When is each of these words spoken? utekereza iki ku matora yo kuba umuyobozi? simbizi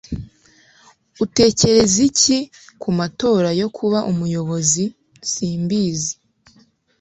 utekereza 1.25 1.97
iki 2.09 2.37
ku 2.81 2.89
matora 2.99 3.49
yo 3.61 3.67
kuba 3.77 3.99
umuyobozi? 4.11 4.83
simbizi 5.31 6.13